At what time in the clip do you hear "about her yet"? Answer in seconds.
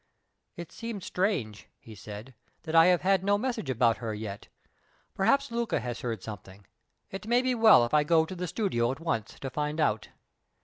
3.69-4.47